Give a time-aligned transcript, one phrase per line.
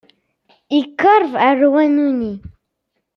[0.79, 2.33] Iqerreb ɣer wanu-nni.